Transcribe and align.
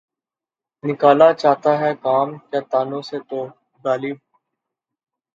نکالا 0.83 1.29
چاہتا 1.41 1.71
ہے 1.81 1.91
کام 2.03 2.27
کیا 2.49 2.59
طعنوں 2.71 3.01
سے 3.09 3.17
تو؟ 3.29 3.39
غالبؔ! 3.83 4.17